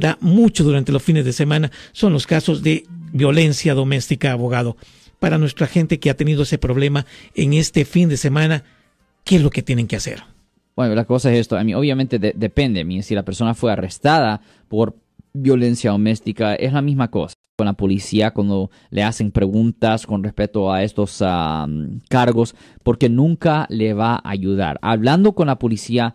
da 0.00 0.16
mucho 0.20 0.62
durante 0.62 0.92
los 0.92 1.02
fines 1.02 1.24
de 1.24 1.32
semana 1.32 1.72
son 1.90 2.12
los 2.12 2.24
casos 2.26 2.62
de 2.62 2.84
violencia 3.12 3.74
doméstica, 3.74 4.30
abogado. 4.30 4.76
Para 5.18 5.38
nuestra 5.38 5.66
gente 5.66 5.98
que 5.98 6.08
ha 6.08 6.16
tenido 6.16 6.44
ese 6.44 6.56
problema 6.56 7.04
en 7.34 7.52
este 7.52 7.84
fin 7.84 8.08
de 8.08 8.16
semana, 8.16 8.62
¿qué 9.24 9.36
es 9.36 9.42
lo 9.42 9.50
que 9.50 9.62
tienen 9.62 9.88
que 9.88 9.96
hacer? 9.96 10.22
Bueno, 10.76 10.94
la 10.94 11.04
cosa 11.04 11.32
es 11.32 11.40
esto, 11.40 11.58
a 11.58 11.64
mí 11.64 11.74
obviamente 11.74 12.20
depende, 12.20 13.02
si 13.02 13.16
la 13.16 13.24
persona 13.24 13.54
fue 13.54 13.72
arrestada 13.72 14.40
por 14.68 14.94
violencia 15.32 15.90
doméstica, 15.90 16.54
es 16.54 16.72
la 16.72 16.82
misma 16.82 17.10
cosa 17.10 17.34
con 17.56 17.66
la 17.66 17.72
policía 17.72 18.30
cuando 18.30 18.70
le 18.90 19.02
hacen 19.02 19.32
preguntas 19.32 20.06
con 20.06 20.22
respecto 20.22 20.72
a 20.72 20.84
estos 20.84 21.18
cargos, 22.08 22.54
porque 22.84 23.08
nunca 23.08 23.66
le 23.68 23.94
va 23.94 24.14
a 24.14 24.30
ayudar. 24.30 24.78
Hablando 24.80 25.32
con 25.32 25.48
la 25.48 25.58
policía, 25.58 26.14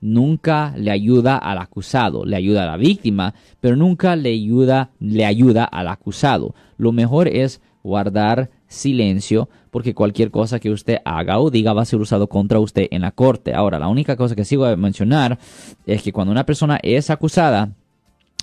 Nunca 0.00 0.74
le 0.76 0.90
ayuda 0.90 1.38
al 1.38 1.56
acusado, 1.56 2.26
le 2.26 2.36
ayuda 2.36 2.64
a 2.64 2.66
la 2.66 2.76
víctima, 2.76 3.34
pero 3.60 3.74
nunca 3.74 4.16
le 4.16 4.30
ayuda, 4.30 4.90
le 5.00 5.24
ayuda 5.24 5.64
al 5.64 5.88
acusado. 5.88 6.54
Lo 6.76 6.92
mejor 6.92 7.28
es 7.28 7.62
guardar 7.82 8.50
silencio 8.66 9.48
porque 9.70 9.94
cualquier 9.94 10.30
cosa 10.30 10.58
que 10.58 10.70
usted 10.70 10.98
haga 11.06 11.38
o 11.38 11.50
diga 11.50 11.72
va 11.72 11.82
a 11.82 11.86
ser 11.86 12.00
usado 12.00 12.28
contra 12.28 12.58
usted 12.58 12.88
en 12.90 13.00
la 13.02 13.12
corte. 13.12 13.54
Ahora, 13.54 13.78
la 13.78 13.88
única 13.88 14.16
cosa 14.16 14.34
que 14.34 14.44
sigo 14.44 14.66
a 14.66 14.76
mencionar 14.76 15.38
es 15.86 16.02
que 16.02 16.12
cuando 16.12 16.30
una 16.30 16.44
persona 16.44 16.78
es 16.82 17.08
acusada 17.08 17.70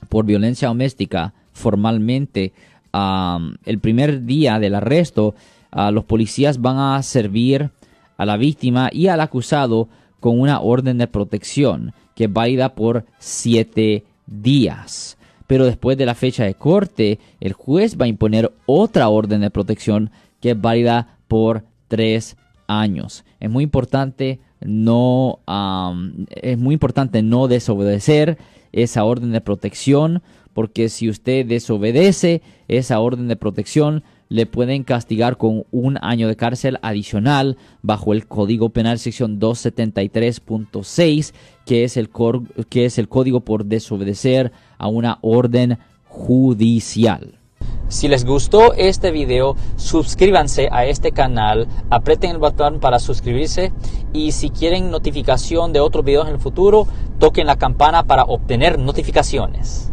por 0.09 0.25
violencia 0.25 0.67
doméstica 0.67 1.33
formalmente, 1.53 2.53
el 3.65 3.79
primer 3.79 4.25
día 4.25 4.57
del 4.57 4.75
arresto, 4.75 5.35
los 5.91 6.05
policías 6.05 6.59
van 6.59 6.77
a 6.77 7.03
servir 7.03 7.69
a 8.17 8.25
la 8.25 8.37
víctima 8.37 8.89
y 8.91 9.07
al 9.07 9.21
acusado 9.21 9.89
con 10.21 10.39
una 10.39 10.61
orden 10.61 10.97
de 10.97 11.07
protección 11.07 11.93
que 12.15 12.27
va 12.27 12.43
válida 12.43 12.75
por 12.75 13.03
siete 13.19 14.05
días 14.25 15.17
pero 15.51 15.65
después 15.65 15.97
de 15.97 16.05
la 16.05 16.15
fecha 16.15 16.45
de 16.45 16.53
corte, 16.53 17.19
el 17.41 17.51
juez 17.51 17.97
va 17.99 18.05
a 18.05 18.07
imponer 18.07 18.53
otra 18.65 19.09
orden 19.09 19.41
de 19.41 19.49
protección 19.49 20.09
que 20.39 20.51
es 20.51 20.61
válida 20.61 21.17
por 21.27 21.65
tres 21.89 22.37
años. 22.67 23.25
Es 23.41 23.49
muy 23.49 23.65
importante 23.65 24.39
no, 24.61 25.39
es 26.29 26.57
muy 26.57 26.73
importante 26.73 27.21
no 27.21 27.49
desobedecer 27.49 28.37
esa 28.71 29.03
orden 29.03 29.33
de 29.33 29.41
protección, 29.41 30.23
porque 30.53 30.87
si 30.87 31.09
usted 31.09 31.45
desobedece 31.45 32.41
esa 32.69 33.01
orden 33.01 33.27
de 33.27 33.35
protección, 33.35 34.05
le 34.31 34.45
pueden 34.45 34.83
castigar 34.83 35.35
con 35.35 35.65
un 35.71 35.99
año 36.01 36.29
de 36.29 36.37
cárcel 36.37 36.79
adicional 36.81 37.57
bajo 37.81 38.13
el 38.13 38.27
Código 38.27 38.69
Penal 38.69 38.97
sección 38.97 39.41
273.6, 39.41 41.33
que, 41.65 41.83
es 41.83 41.97
el 41.97 42.09
que 42.69 42.85
es 42.85 42.97
el 42.97 43.09
código 43.09 43.41
por 43.41 43.65
desobedecer 43.65 44.53
a 44.77 44.87
una 44.87 45.19
orden 45.21 45.79
judicial. 46.05 47.39
Si 47.89 48.07
les 48.07 48.23
gustó 48.23 48.73
este 48.73 49.11
video, 49.11 49.57
suscríbanse 49.75 50.69
a 50.71 50.85
este 50.85 51.11
canal, 51.11 51.67
aprieten 51.89 52.31
el 52.31 52.37
botón 52.37 52.79
para 52.79 52.99
suscribirse 52.99 53.73
y 54.13 54.31
si 54.31 54.49
quieren 54.49 54.91
notificación 54.91 55.73
de 55.73 55.81
otros 55.81 56.05
videos 56.05 56.29
en 56.29 56.35
el 56.35 56.39
futuro, 56.39 56.87
toquen 57.19 57.47
la 57.47 57.57
campana 57.57 58.03
para 58.03 58.23
obtener 58.23 58.79
notificaciones. 58.79 59.91